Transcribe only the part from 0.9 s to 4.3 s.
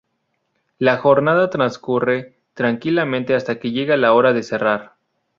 jornada transcurre tranquila hasta que llega la